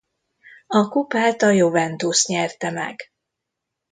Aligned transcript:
A 0.67 0.87
kupát 0.89 1.41
a 1.41 1.49
Juventus 1.49 2.25
nyerte 2.25 2.71
meg. 2.71 3.11